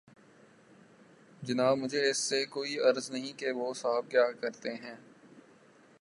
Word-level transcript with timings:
جناب 1.43 1.77
مجھے 1.77 2.09
اس 2.09 2.17
سے 2.17 2.45
کوئی 2.45 2.77
غرض 2.79 3.11
نہیں 3.11 3.39
کہ 3.39 3.51
وہ 3.51 3.73
صاحب 3.73 4.09
کیا 4.09 4.31
کرتے 4.31 4.73
ہیں۔ 4.73 4.95